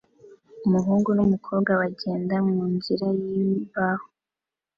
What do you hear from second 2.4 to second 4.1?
munzira yimbaho